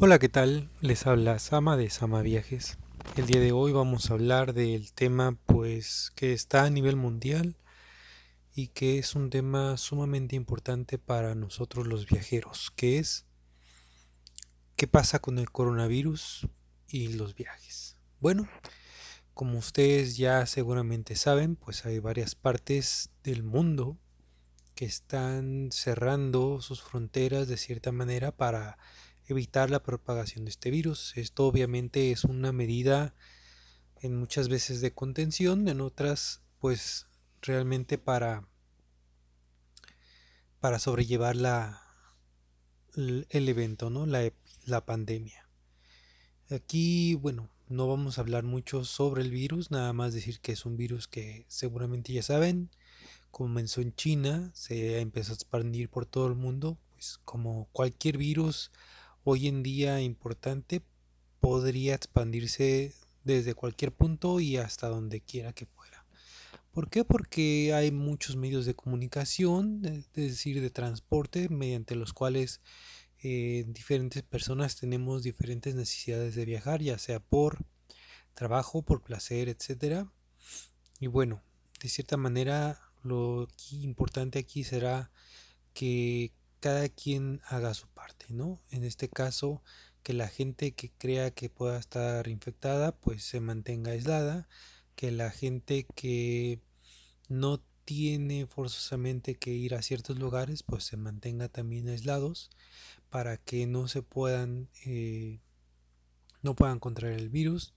[0.00, 0.70] Hola, ¿qué tal?
[0.80, 2.78] Les habla Sama de Sama Viajes.
[3.16, 7.56] El día de hoy vamos a hablar del tema pues que está a nivel mundial
[8.54, 13.26] y que es un tema sumamente importante para nosotros los viajeros, que es
[14.76, 16.46] ¿qué pasa con el coronavirus
[16.86, 17.96] y los viajes?
[18.20, 18.48] Bueno,
[19.34, 23.98] como ustedes ya seguramente saben, pues hay varias partes del mundo
[24.76, 28.78] que están cerrando sus fronteras de cierta manera para
[29.28, 31.16] evitar la propagación de este virus.
[31.16, 33.14] Esto obviamente es una medida
[34.00, 37.06] en muchas veces de contención, en otras pues
[37.42, 38.48] realmente para
[40.60, 41.80] para sobrellevar la,
[42.96, 44.06] el evento, ¿no?
[44.06, 44.32] La,
[44.64, 45.48] la pandemia.
[46.50, 50.64] Aquí, bueno, no vamos a hablar mucho sobre el virus, nada más decir que es
[50.64, 52.70] un virus que seguramente ya saben,
[53.30, 58.72] comenzó en China, se empezó a expandir por todo el mundo, pues como cualquier virus
[59.30, 60.80] hoy en día importante
[61.38, 66.06] podría expandirse desde cualquier punto y hasta donde quiera que fuera.
[66.72, 67.04] ¿Por qué?
[67.04, 72.62] Porque hay muchos medios de comunicación, es decir, de transporte, mediante los cuales
[73.22, 77.66] eh, diferentes personas tenemos diferentes necesidades de viajar, ya sea por
[78.32, 80.06] trabajo, por placer, etc.
[81.00, 81.42] Y bueno,
[81.82, 85.10] de cierta manera lo importante aquí será
[85.74, 88.60] que cada quien haga su parte, ¿no?
[88.70, 89.62] En este caso,
[90.02, 94.48] que la gente que crea que pueda estar infectada, pues se mantenga aislada,
[94.96, 96.60] que la gente que
[97.28, 102.50] no tiene forzosamente que ir a ciertos lugares, pues se mantenga también aislados
[103.10, 105.40] para que no se puedan, eh,
[106.42, 107.74] no puedan contraer el virus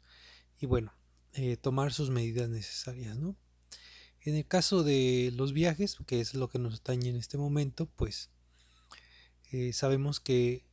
[0.59, 0.93] y bueno,
[1.33, 3.37] eh, tomar sus medidas necesarias, ¿no?
[4.23, 7.85] En el caso de los viajes, que es lo que nos atañe en este momento,
[7.85, 8.30] pues
[9.51, 10.63] eh, sabemos que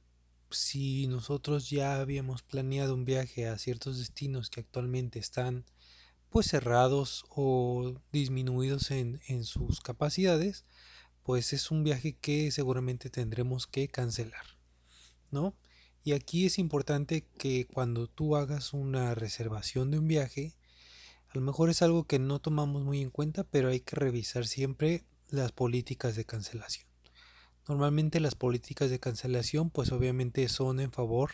[0.50, 5.64] si nosotros ya habíamos planeado un viaje a ciertos destinos que actualmente están
[6.30, 10.64] pues cerrados o disminuidos en, en sus capacidades,
[11.22, 14.46] pues es un viaje que seguramente tendremos que cancelar,
[15.30, 15.54] ¿no?
[16.04, 20.54] Y aquí es importante que cuando tú hagas una reservación de un viaje,
[21.28, 24.46] a lo mejor es algo que no tomamos muy en cuenta, pero hay que revisar
[24.46, 26.87] siempre las políticas de cancelación.
[27.68, 31.32] Normalmente las políticas de cancelación pues obviamente son en favor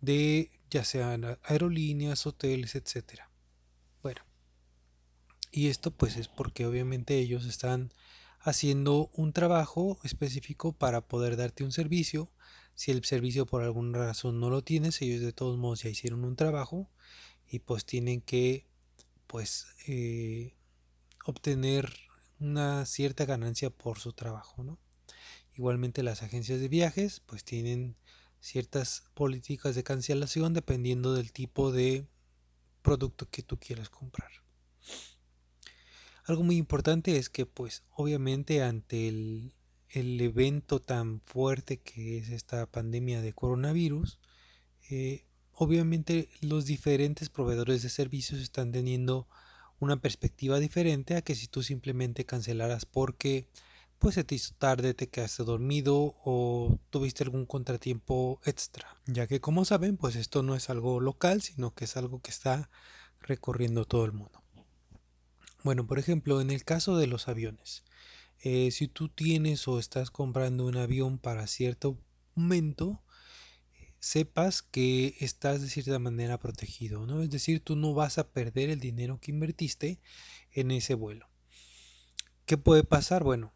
[0.00, 3.30] de ya sean aerolíneas, hoteles, etcétera.
[4.02, 4.22] Bueno,
[5.52, 7.92] y esto pues es porque obviamente ellos están
[8.40, 12.32] haciendo un trabajo específico para poder darte un servicio.
[12.74, 16.24] Si el servicio por alguna razón no lo tienes, ellos de todos modos ya hicieron
[16.24, 16.90] un trabajo
[17.48, 18.66] y pues tienen que
[19.26, 20.54] pues eh,
[21.26, 21.94] obtener
[22.40, 24.78] una cierta ganancia por su trabajo, ¿no?
[25.54, 27.96] Igualmente las agencias de viajes pues tienen
[28.40, 32.06] ciertas políticas de cancelación dependiendo del tipo de
[32.82, 34.30] producto que tú quieras comprar.
[36.24, 39.54] Algo muy importante es que pues obviamente ante el,
[39.88, 44.18] el evento tan fuerte que es esta pandemia de coronavirus,
[44.90, 49.28] eh, obviamente los diferentes proveedores de servicios están teniendo
[49.78, 53.48] una perspectiva diferente a que si tú simplemente cancelaras porque
[54.02, 59.40] pues se te hizo tarde, te quedaste dormido o tuviste algún contratiempo extra, ya que
[59.40, 62.68] como saben, pues esto no es algo local, sino que es algo que está
[63.20, 64.42] recorriendo todo el mundo.
[65.62, 67.84] Bueno, por ejemplo, en el caso de los aviones,
[68.40, 71.96] eh, si tú tienes o estás comprando un avión para cierto
[72.34, 73.00] momento,
[74.00, 77.22] sepas que estás de cierta manera protegido, ¿no?
[77.22, 80.00] Es decir, tú no vas a perder el dinero que invertiste
[80.50, 81.28] en ese vuelo.
[82.46, 83.22] ¿Qué puede pasar?
[83.22, 83.52] Bueno,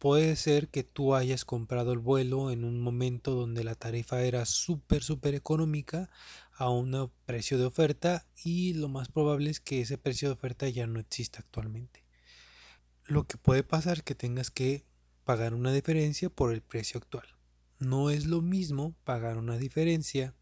[0.00, 4.46] Puede ser que tú hayas comprado el vuelo en un momento donde la tarifa era
[4.46, 6.08] súper, súper económica
[6.54, 10.66] a un precio de oferta y lo más probable es que ese precio de oferta
[10.70, 12.02] ya no exista actualmente.
[13.04, 14.86] Lo que puede pasar es que tengas que
[15.24, 17.26] pagar una diferencia por el precio actual.
[17.78, 20.34] No es lo mismo pagar una diferencia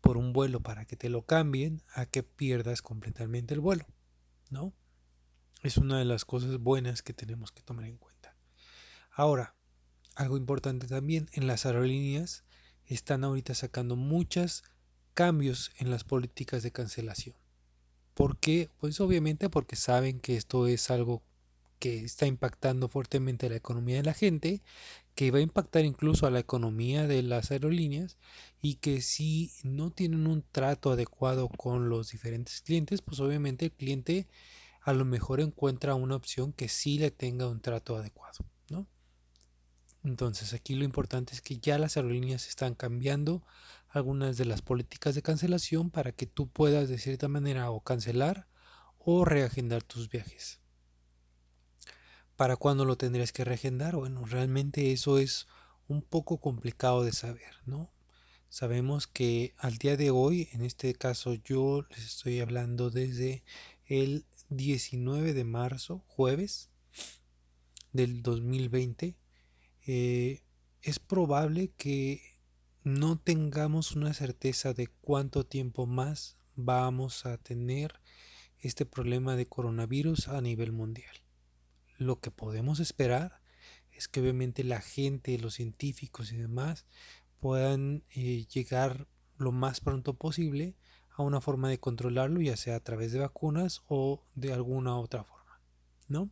[0.00, 3.84] por un vuelo para que te lo cambien a que pierdas completamente el vuelo,
[4.48, 4.72] ¿no?
[5.62, 8.17] Es una de las cosas buenas que tenemos que tomar en cuenta.
[9.18, 9.52] Ahora,
[10.14, 12.44] algo importante también, en las aerolíneas
[12.86, 14.62] están ahorita sacando muchos
[15.12, 17.34] cambios en las políticas de cancelación.
[18.14, 18.70] ¿Por qué?
[18.78, 21.20] Pues obviamente porque saben que esto es algo
[21.80, 24.62] que está impactando fuertemente la economía de la gente,
[25.16, 28.18] que va a impactar incluso a la economía de las aerolíneas
[28.62, 33.72] y que si no tienen un trato adecuado con los diferentes clientes, pues obviamente el
[33.72, 34.28] cliente
[34.80, 38.46] a lo mejor encuentra una opción que sí le tenga un trato adecuado.
[40.04, 43.42] Entonces aquí lo importante es que ya las aerolíneas están cambiando
[43.88, 48.46] algunas de las políticas de cancelación para que tú puedas de cierta manera o cancelar
[48.98, 50.60] o reagendar tus viajes.
[52.36, 53.96] ¿Para cuándo lo tendrías que reagendar?
[53.96, 55.48] Bueno, realmente eso es
[55.88, 57.90] un poco complicado de saber, ¿no?
[58.50, 63.42] Sabemos que al día de hoy, en este caso yo les estoy hablando desde
[63.86, 66.70] el 19 de marzo, jueves
[67.92, 69.16] del 2020,
[69.90, 70.42] eh,
[70.82, 72.20] es probable que
[72.84, 77.98] no tengamos una certeza de cuánto tiempo más vamos a tener
[78.60, 81.14] este problema de coronavirus a nivel mundial.
[81.96, 83.40] Lo que podemos esperar
[83.90, 86.84] es que obviamente la gente, los científicos y demás
[87.40, 89.08] puedan eh, llegar
[89.38, 90.76] lo más pronto posible
[91.12, 95.24] a una forma de controlarlo, ya sea a través de vacunas o de alguna otra
[95.24, 95.62] forma,
[96.08, 96.28] ¿no?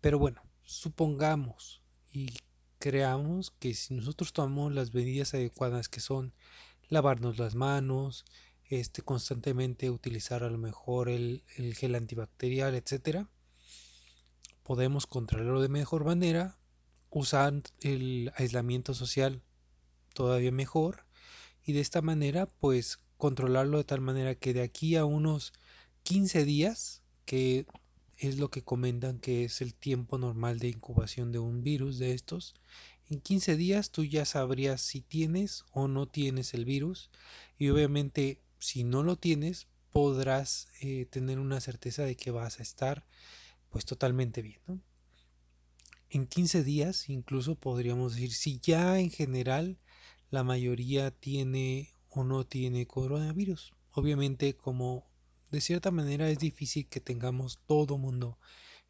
[0.00, 1.83] Pero bueno, supongamos
[2.14, 2.32] y
[2.78, 6.32] creamos que si nosotros tomamos las medidas adecuadas que son
[6.88, 8.24] lavarnos las manos,
[8.70, 13.28] este, constantemente utilizar a lo mejor el, el gel antibacterial, etcétera,
[14.62, 16.56] podemos controlarlo de mejor manera,
[17.10, 19.42] usar el aislamiento social
[20.14, 21.04] todavía mejor
[21.64, 25.52] y de esta manera pues controlarlo de tal manera que de aquí a unos
[26.04, 27.66] 15 días, que
[28.18, 32.12] es lo que comentan que es el tiempo normal de incubación de un virus de
[32.12, 32.54] estos,
[33.10, 37.10] en 15 días tú ya sabrías si tienes o no tienes el virus
[37.58, 42.62] y obviamente si no lo tienes podrás eh, tener una certeza de que vas a
[42.62, 43.04] estar
[43.68, 44.82] pues totalmente bien.
[46.08, 49.78] En 15 días incluso podríamos decir si ya en general
[50.30, 53.74] la mayoría tiene o no tiene coronavirus.
[53.92, 55.06] Obviamente como
[55.54, 58.38] de cierta manera es difícil que tengamos todo mundo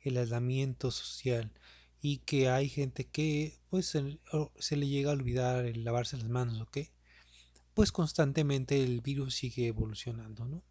[0.01, 1.53] el aislamiento social
[2.01, 6.59] y que hay gente que pues se, le llega a olvidar el lavarse las manos,
[6.63, 6.79] ¿ok?
[7.75, 10.63] Pues constantemente el virus sigue evolucionando, ¿no?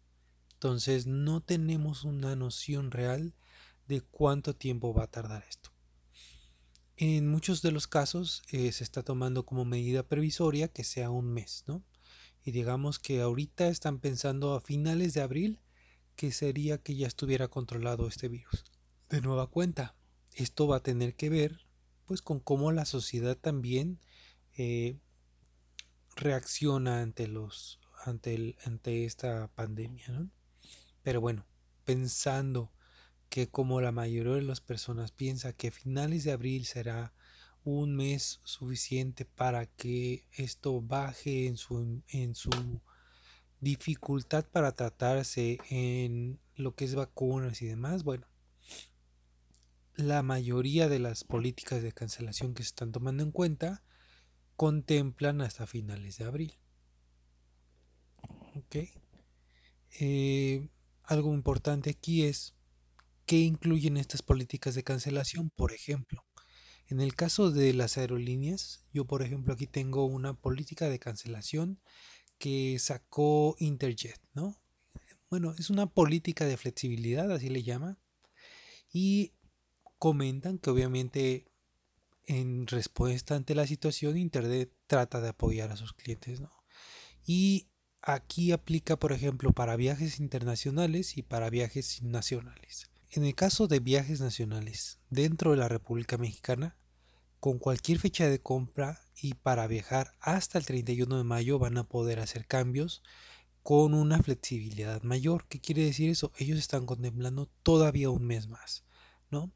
[0.54, 3.32] Entonces no tenemos una noción real
[3.86, 5.70] de cuánto tiempo va a tardar esto.
[6.96, 11.32] En muchos de los casos eh, se está tomando como medida previsoria que sea un
[11.32, 11.84] mes, ¿no?
[12.44, 15.60] Y digamos que ahorita están pensando a finales de abril
[16.16, 18.64] que sería que ya estuviera controlado este virus.
[19.08, 19.94] De nueva cuenta,
[20.32, 21.66] esto va a tener que ver
[22.06, 23.98] pues con cómo la sociedad también
[24.56, 24.98] eh,
[26.16, 30.30] reacciona ante los ante, el, ante esta pandemia, ¿no?
[31.02, 31.46] Pero bueno,
[31.84, 32.70] pensando
[33.28, 37.12] que como la mayoría de las personas piensa que finales de abril será
[37.64, 42.80] un mes suficiente para que esto baje en su, en su
[43.64, 48.26] dificultad para tratarse en lo que es vacunas y demás, bueno,
[49.96, 53.82] la mayoría de las políticas de cancelación que se están tomando en cuenta
[54.56, 56.58] contemplan hasta finales de abril.
[58.54, 58.76] ¿Ok?
[60.00, 60.68] Eh,
[61.04, 62.54] algo importante aquí es
[63.26, 65.48] ¿Qué incluyen estas políticas de cancelación?
[65.48, 66.26] Por ejemplo,
[66.88, 71.80] en el caso de las aerolíneas, yo por ejemplo aquí tengo una política de cancelación
[72.38, 74.56] que sacó Interjet, ¿no?
[75.30, 77.98] Bueno, es una política de flexibilidad, así le llama,
[78.92, 79.32] y
[79.98, 81.46] comentan que obviamente
[82.26, 86.52] en respuesta ante la situación Interjet trata de apoyar a sus clientes, ¿no?
[87.26, 87.68] Y
[88.02, 92.90] aquí aplica, por ejemplo, para viajes internacionales y para viajes nacionales.
[93.10, 96.76] En el caso de viajes nacionales dentro de la República Mexicana,
[97.44, 101.84] con cualquier fecha de compra y para viajar hasta el 31 de mayo van a
[101.86, 103.02] poder hacer cambios
[103.62, 105.46] con una flexibilidad mayor.
[105.46, 106.32] ¿Qué quiere decir eso?
[106.38, 108.86] Ellos están contemplando todavía un mes más,
[109.30, 109.52] ¿no?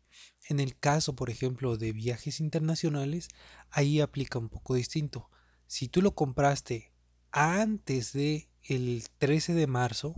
[0.51, 3.29] En el caso, por ejemplo, de viajes internacionales,
[3.71, 5.31] ahí aplica un poco distinto.
[5.67, 6.93] Si tú lo compraste
[7.31, 10.15] antes de el 13 de marzo,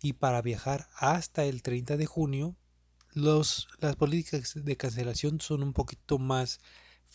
[0.00, 2.56] y para viajar hasta el 30 de junio,
[3.12, 3.66] las
[3.98, 6.58] políticas de cancelación son un poquito más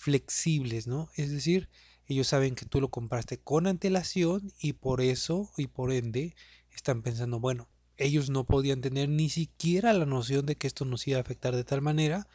[0.02, 1.10] flexibles, ¿no?
[1.16, 1.70] Es decir,
[2.08, 6.36] ellos saben que tú lo compraste con antelación y por eso y por ende
[6.72, 11.08] están pensando, bueno, ellos no podían tener ni siquiera la noción de que esto nos
[11.08, 12.28] iba a afectar de tal manera,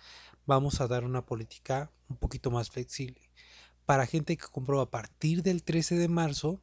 [0.47, 3.21] vamos a dar una política un poquito más flexible.
[3.85, 6.63] Para gente que compró a partir del 13 de marzo,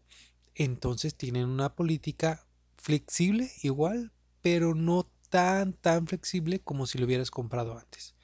[0.55, 7.29] entonces tienen una política flexible igual, pero no tan tan flexible como si lo hubieras
[7.29, 8.15] comprado antes.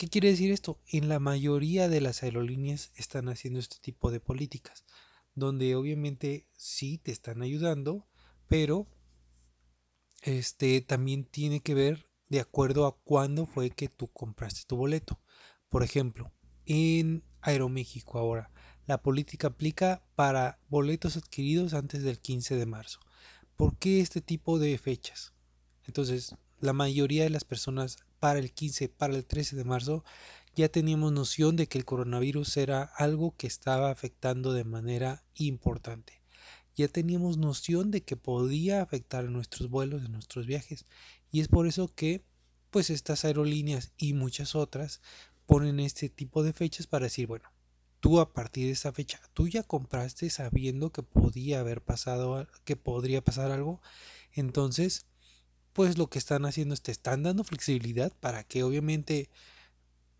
[0.00, 0.80] ¿Qué quiere decir esto?
[0.86, 4.86] En la mayoría de las aerolíneas están haciendo este tipo de políticas,
[5.34, 8.06] donde obviamente sí te están ayudando,
[8.48, 8.86] pero
[10.22, 15.20] este también tiene que ver de acuerdo a cuándo fue que tú compraste tu boleto.
[15.68, 16.32] Por ejemplo,
[16.64, 18.50] en Aeroméxico ahora,
[18.86, 23.00] la política aplica para boletos adquiridos antes del 15 de marzo.
[23.54, 25.34] ¿Por qué este tipo de fechas?
[25.84, 30.04] Entonces, la mayoría de las personas para el 15, para el 13 de marzo,
[30.54, 36.20] ya teníamos noción de que el coronavirus era algo que estaba afectando de manera importante.
[36.76, 40.84] Ya teníamos noción de que podía afectar a nuestros vuelos, a nuestros viajes.
[41.32, 42.24] Y es por eso que,
[42.70, 45.00] pues, estas aerolíneas y muchas otras
[45.46, 47.50] ponen este tipo de fechas para decir, bueno,
[48.00, 52.76] tú a partir de esa fecha, tú ya compraste sabiendo que podía haber pasado, que
[52.76, 53.80] podría pasar algo.
[54.32, 55.06] Entonces,
[55.72, 59.30] pues lo que están haciendo es te están dando flexibilidad para que obviamente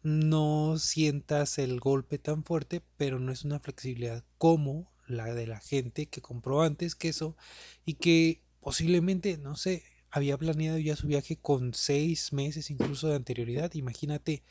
[0.02, 5.60] no sientas el golpe tan fuerte, pero no es una flexibilidad como la de la
[5.60, 7.36] gente que compró antes que eso
[7.84, 13.16] y que posiblemente, no sé, había planeado ya su viaje con seis meses incluso de
[13.16, 13.74] anterioridad.
[13.74, 14.42] Imagínate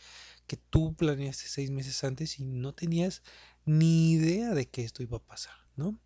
[0.48, 3.24] que tú planeaste seis meses antes y no tenías
[3.65, 6.00] ni idea de que esto iba a pasar, ¿no?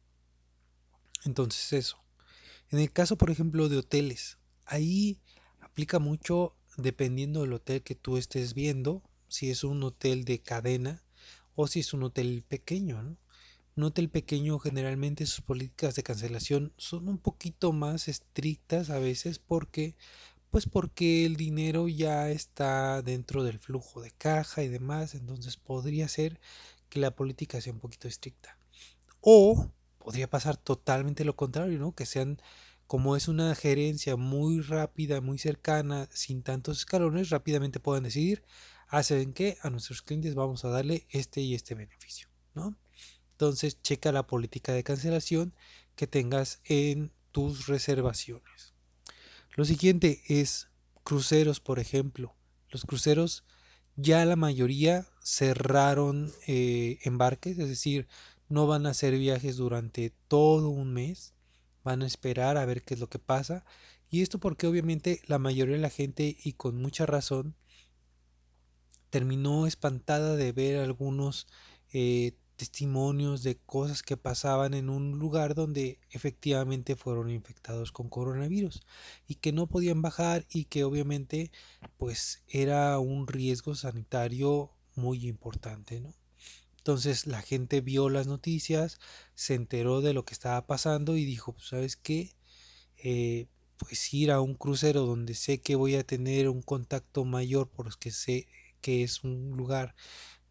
[1.25, 2.03] Entonces eso.
[2.69, 5.19] En el caso, por ejemplo, de hoteles, ahí
[5.59, 11.03] aplica mucho dependiendo del hotel que tú estés viendo, si es un hotel de cadena
[11.55, 13.17] o si es un hotel pequeño, ¿no?
[13.75, 19.39] Un hotel pequeño generalmente sus políticas de cancelación son un poquito más estrictas a veces
[19.39, 19.95] porque
[20.51, 26.07] pues porque el dinero ya está dentro del flujo de caja y demás, entonces podría
[26.07, 26.39] ser
[26.89, 28.59] que la política sea un poquito estricta.
[29.19, 31.95] O podría pasar totalmente lo contrario, ¿no?
[31.95, 32.39] Que sean
[32.93, 38.43] como es una gerencia muy rápida, muy cercana, sin tantos escalones, rápidamente puedan decidir,
[38.87, 42.75] hacen ah, que a nuestros clientes vamos a darle este y este beneficio, ¿no?
[43.31, 45.55] Entonces, checa la política de cancelación
[45.95, 48.75] que tengas en tus reservaciones.
[49.55, 50.67] Lo siguiente es
[51.03, 52.35] cruceros, por ejemplo.
[52.69, 53.43] Los cruceros
[53.95, 58.07] ya la mayoría cerraron eh, embarques, es decir,
[58.49, 61.33] no van a hacer viajes durante todo un mes
[61.83, 63.65] van a esperar a ver qué es lo que pasa.
[64.09, 67.55] Y esto porque obviamente la mayoría de la gente, y con mucha razón,
[69.09, 71.47] terminó espantada de ver algunos
[71.93, 78.81] eh, testimonios de cosas que pasaban en un lugar donde efectivamente fueron infectados con coronavirus
[79.27, 81.51] y que no podían bajar y que obviamente
[81.97, 86.13] pues era un riesgo sanitario muy importante, ¿no?
[86.83, 88.99] Entonces la gente vio las noticias,
[89.35, 92.35] se enteró de lo que estaba pasando y dijo, pues, ¿sabes qué?
[92.97, 93.47] Eh,
[93.77, 98.11] pues ir a un crucero donde sé que voy a tener un contacto mayor porque
[98.11, 98.47] sé
[98.81, 99.95] que es un lugar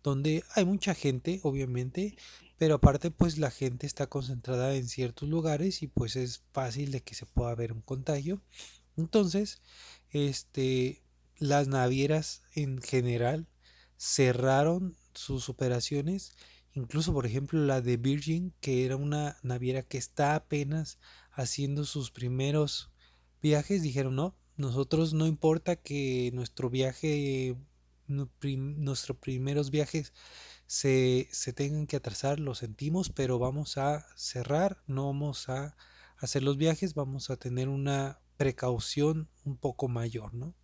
[0.03, 2.17] donde hay mucha gente, obviamente,
[2.57, 7.03] pero aparte pues la gente está concentrada en ciertos lugares y pues es fácil de
[7.03, 8.41] que se pueda ver un contagio.
[8.97, 9.61] Entonces,
[10.13, 11.03] este,
[11.37, 13.47] las navieras en general
[13.99, 16.33] cerraron sus operaciones,
[16.75, 20.99] incluso por ejemplo la de Virgin, que era una naviera que está apenas
[21.33, 22.91] haciendo sus primeros
[23.43, 27.57] viajes, dijeron no, nosotros no importa que nuestro viaje,
[28.07, 30.13] nuestros primeros viajes
[30.67, 35.77] se, se tengan que atrasar, lo sentimos, pero vamos a cerrar, no vamos a
[36.19, 40.55] hacer los viajes, vamos a tener una precaución un poco mayor, ¿no?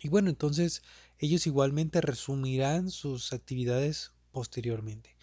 [0.00, 0.82] Y bueno, entonces
[1.18, 5.16] ellos igualmente resumirán sus actividades posteriormente.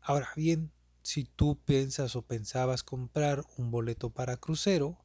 [0.00, 0.72] Ahora bien,
[1.02, 4.98] si tú piensas o pensabas comprar un boleto para crucero,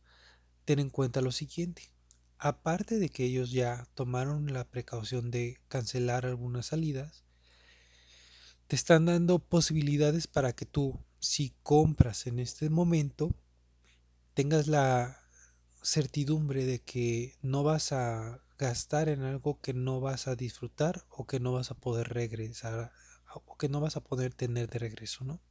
[0.66, 1.92] ten en cuenta lo siguiente.
[2.38, 7.24] Aparte de que ellos ya tomaron la precaución de cancelar algunas salidas,
[8.68, 13.36] te están dando posibilidades para que tú, si compras en este momento,
[14.34, 15.22] tengas la
[15.84, 21.26] certidumbre de que no vas a gastar en algo que no vas a disfrutar o
[21.26, 22.92] que no vas a poder regresar
[23.34, 25.42] o que no vas a poder tener de regreso, ¿no?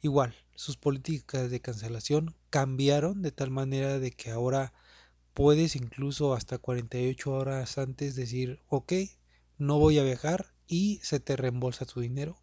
[0.00, 4.72] Igual, sus políticas de cancelación cambiaron de tal manera de que ahora
[5.32, 8.92] puedes incluso hasta 48 horas antes decir, ok,
[9.58, 12.42] no voy a viajar y se te reembolsa tu dinero.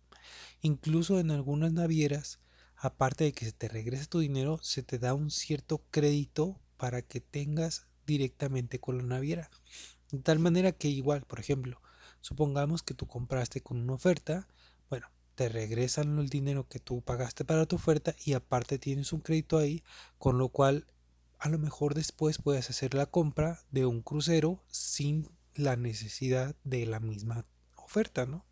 [0.61, 2.39] Incluso en algunas navieras,
[2.77, 7.01] aparte de que se te regrese tu dinero, se te da un cierto crédito para
[7.01, 9.49] que tengas directamente con la naviera.
[10.11, 11.79] De tal manera que igual, por ejemplo,
[12.21, 14.47] supongamos que tú compraste con una oferta,
[14.89, 19.21] bueno, te regresan el dinero que tú pagaste para tu oferta y aparte tienes un
[19.21, 19.83] crédito ahí,
[20.17, 20.87] con lo cual
[21.37, 26.85] a lo mejor después puedes hacer la compra de un crucero sin la necesidad de
[26.85, 28.43] la misma oferta, ¿no?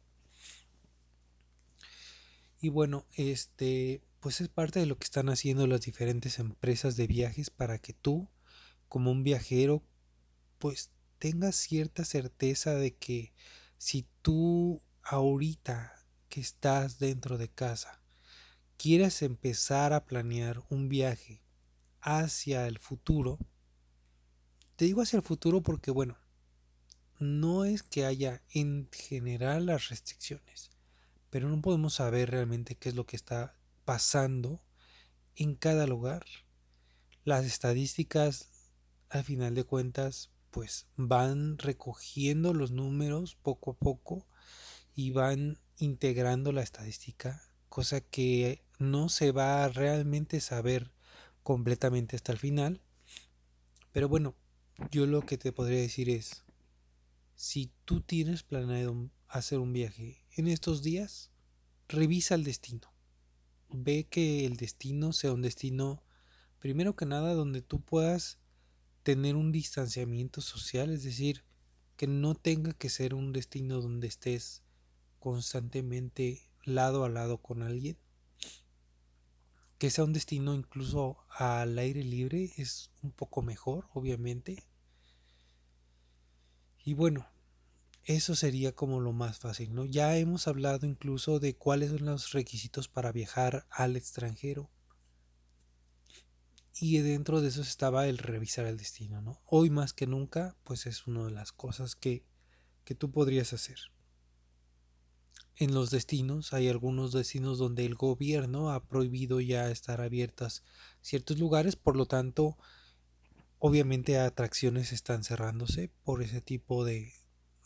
[2.60, 7.08] Y bueno, este, pues es parte de lo que están haciendo las diferentes empresas de
[7.08, 8.28] viajes para que tú
[8.90, 9.84] como un viajero,
[10.60, 13.34] pues tengas cierta certeza de que
[13.78, 15.94] si tú ahorita
[16.30, 18.02] que estás dentro de casa
[18.78, 21.42] quieres empezar a planear un viaje
[22.02, 23.40] hacia el futuro,
[24.76, 26.18] te digo hacia el futuro porque, bueno,
[27.20, 30.70] no es que haya en general las restricciones,
[31.32, 34.62] pero no podemos saber realmente qué es lo que está pasando
[35.36, 36.26] en cada lugar.
[37.24, 38.50] Las estadísticas,
[39.10, 44.26] al final de cuentas, pues van recogiendo los números poco a poco
[44.96, 50.92] y van integrando la estadística, cosa que no se va a realmente saber
[51.44, 52.82] completamente hasta el final.
[53.92, 54.36] Pero bueno,
[54.92, 56.44] yo lo que te podría decir es,
[57.36, 61.32] si tú tienes planeado hacer un viaje en estos días,
[61.88, 62.92] revisa el destino.
[63.70, 66.04] Ve que el destino sea un destino,
[66.60, 68.40] primero que nada, donde tú puedas
[69.08, 71.46] tener un distanciamiento social, es decir,
[71.96, 74.64] que no tenga que ser un destino donde estés
[75.18, 77.98] constantemente lado a lado con alguien.
[79.78, 84.62] Que sea un destino incluso al aire libre es un poco mejor, obviamente.
[86.84, 87.30] Y bueno,
[88.04, 89.86] eso sería como lo más fácil, ¿no?
[89.86, 94.70] Ya hemos hablado incluso de cuáles son los requisitos para viajar al extranjero.
[96.80, 99.42] Y dentro de eso estaba el revisar el destino, ¿no?
[99.46, 102.24] Hoy más que nunca, pues es una de las cosas que,
[102.84, 103.80] que tú podrías hacer.
[105.56, 110.64] En los destinos hay algunos destinos donde el gobierno ha prohibido ya estar abiertas
[111.02, 112.60] ciertos lugares, por lo tanto,
[113.58, 117.12] obviamente atracciones están cerrándose por ese tipo de,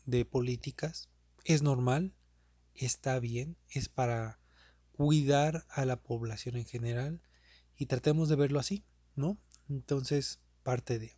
[0.06, 1.10] de políticas.
[1.44, 2.14] Es normal,
[2.76, 4.40] está bien, es para
[4.94, 7.22] cuidar a la población en general
[7.76, 8.86] y tratemos de verlo así,
[9.70, 11.16] Entonces, parte de...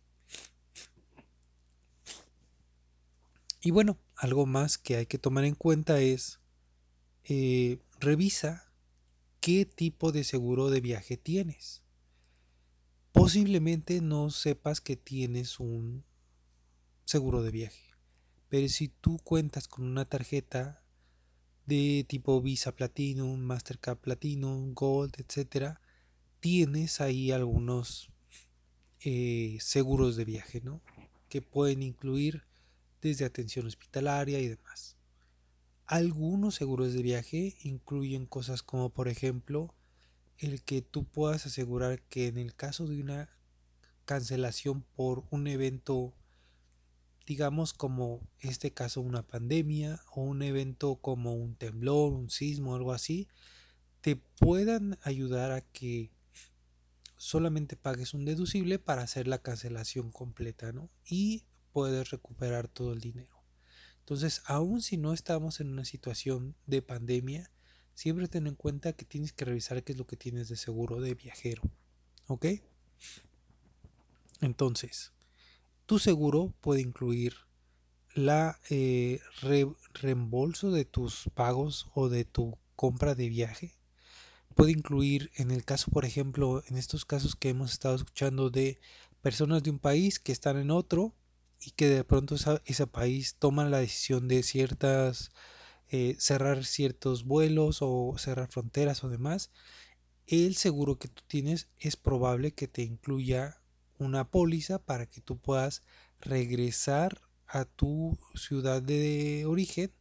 [3.60, 6.40] Y bueno, algo más que hay que tomar en cuenta es,
[7.24, 8.70] eh, revisa
[9.40, 11.82] qué tipo de seguro de viaje tienes.
[13.12, 16.04] Posiblemente no sepas que tienes un
[17.04, 17.94] seguro de viaje.
[18.48, 20.82] Pero si tú cuentas con una tarjeta
[21.66, 25.80] de tipo Visa Platinum, Mastercard Platinum, Gold, etcétera,
[26.44, 28.10] tienes ahí algunos
[29.00, 30.82] eh, seguros de viaje, ¿no?
[31.30, 32.42] Que pueden incluir
[33.00, 34.98] desde atención hospitalaria y demás.
[35.86, 39.72] Algunos seguros de viaje incluyen cosas como, por ejemplo,
[40.36, 43.30] el que tú puedas asegurar que en el caso de una
[44.04, 46.12] cancelación por un evento
[47.26, 52.92] digamos como este caso una pandemia o un evento como un temblor, un sismo, algo
[52.92, 53.28] así,
[54.02, 56.10] te puedan ayudar a que
[57.24, 60.90] solamente pagues un deducible para hacer la cancelación completa, ¿no?
[61.06, 63.42] Y puedes recuperar todo el dinero.
[64.00, 67.50] Entonces, aun si no estamos en una situación de pandemia,
[67.94, 71.00] siempre ten en cuenta que tienes que revisar qué es lo que tienes de seguro
[71.00, 71.62] de viajero.
[72.26, 72.44] ¿Ok?
[74.42, 75.14] Entonces,
[75.86, 77.36] tu seguro puede incluir
[78.14, 79.22] la eh,
[79.94, 83.72] reembolso de tus pagos o de tu compra de viaje.
[84.54, 88.78] Puede incluir, en el caso, por ejemplo, en estos casos que hemos estado escuchando de
[89.20, 91.14] personas de un país que están en otro
[91.60, 95.32] y que de pronto ese país toma la decisión de ciertas
[95.90, 99.50] eh, cerrar ciertos vuelos o cerrar fronteras o demás,
[100.26, 103.60] el seguro que tú tienes es probable que te incluya
[103.98, 105.82] una póliza para que tú puedas
[106.20, 109.92] regresar a tu ciudad de origen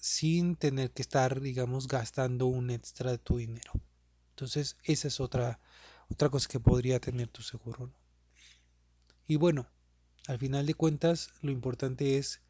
[0.00, 3.72] sin tener que estar, digamos, gastando un extra de tu dinero.
[4.30, 5.60] Entonces, esa es otra,
[6.08, 7.92] otra cosa que podría tener tu seguro.
[9.26, 9.66] Y bueno,
[10.26, 12.40] al final de cuentas, lo importante es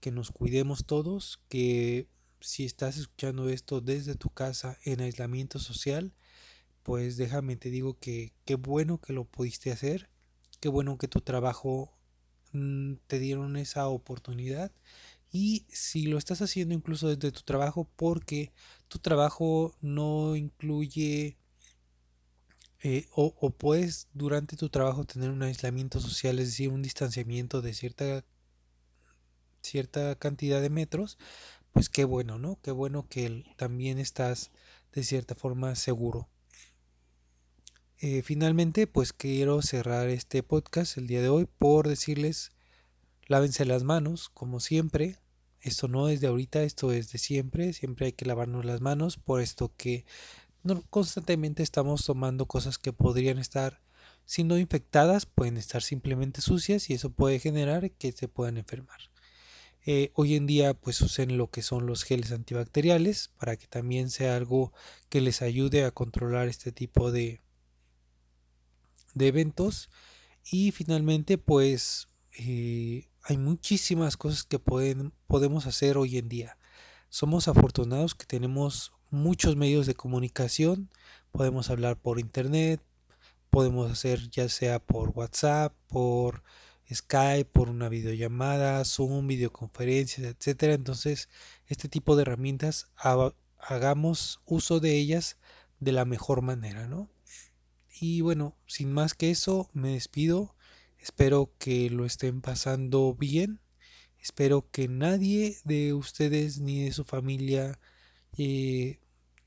[0.00, 2.08] que nos cuidemos todos, que
[2.40, 6.12] si estás escuchando esto desde tu casa en aislamiento social,
[6.82, 10.08] pues déjame te digo que qué bueno que lo pudiste hacer,
[10.60, 11.92] qué bueno que tu trabajo
[12.52, 14.72] mm, te dieron esa oportunidad
[15.36, 18.52] y si lo estás haciendo incluso desde tu trabajo porque
[18.88, 21.36] tu trabajo no incluye
[22.82, 27.74] eh, o, puedes durante tu trabajo tener un aislamiento social, es decir, un distanciamiento de
[27.74, 28.24] cierta,
[29.60, 31.18] cierta cantidad de metros,
[31.72, 32.58] pues qué bueno, ¿no?
[32.62, 34.52] Qué bueno que también estás
[34.92, 36.30] de cierta forma seguro.
[37.98, 42.52] Eh, finalmente, pues quiero cerrar este podcast el día de hoy por decirles,
[43.26, 45.18] lávense las manos, como siempre.
[45.66, 47.72] Esto no es de ahorita, esto es de siempre.
[47.72, 50.04] Siempre hay que lavarnos las manos, por esto que
[50.62, 53.80] no, constantemente estamos tomando cosas que podrían estar,
[54.24, 59.00] si no infectadas, pueden estar simplemente sucias y eso puede generar que se puedan enfermar.
[59.86, 64.10] Eh, hoy en día pues usen lo que son los geles antibacteriales para que también
[64.10, 64.72] sea algo
[65.08, 67.40] que les ayude a controlar este tipo de,
[69.14, 69.90] de eventos.
[70.48, 76.56] Y finalmente pues eh, hay muchísimas cosas que podemos hacer hoy en día.
[77.08, 80.90] Somos afortunados que tenemos muchos medios de comunicación.
[81.32, 82.80] Podemos hablar por internet,
[83.50, 86.44] podemos hacer ya sea por WhatsApp, por
[86.92, 90.74] Skype, por una videollamada, Zoom, videoconferencias, etcétera.
[90.74, 91.28] Entonces,
[91.66, 92.86] este tipo de herramientas
[93.58, 95.36] hagamos uso de ellas
[95.80, 97.10] de la mejor manera, ¿no?
[97.98, 100.54] Y bueno, sin más que eso, me despido.
[101.06, 103.60] Espero que lo estén pasando bien.
[104.20, 107.78] Espero que nadie de ustedes ni de su familia
[108.36, 108.98] eh,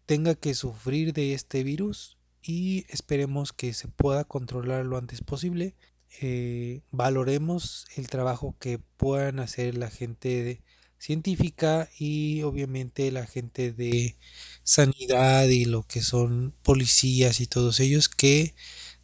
[0.05, 5.75] tenga que sufrir de este virus y esperemos que se pueda controlar lo antes posible.
[6.21, 10.61] Eh, valoremos el trabajo que puedan hacer la gente
[10.97, 14.15] científica y obviamente la gente de
[14.63, 18.55] sanidad y lo que son policías y todos ellos que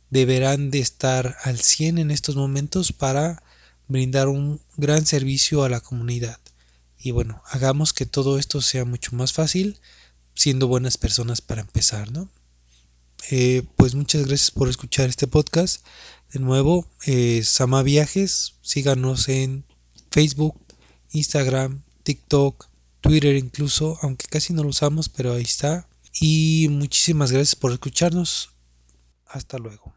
[0.09, 3.43] deberán de estar al 100 en estos momentos para
[3.87, 6.39] brindar un gran servicio a la comunidad.
[6.97, 9.79] Y bueno, hagamos que todo esto sea mucho más fácil
[10.33, 12.29] siendo buenas personas para empezar, ¿no?
[13.31, 15.85] Eh, pues muchas gracias por escuchar este podcast.
[16.31, 19.65] De nuevo, eh, Sama Viajes, síganos en
[20.11, 20.59] Facebook,
[21.11, 22.67] Instagram, TikTok,
[23.01, 25.87] Twitter incluso, aunque casi no lo usamos, pero ahí está.
[26.19, 28.54] Y muchísimas gracias por escucharnos.
[29.35, 29.93] Hasta luego.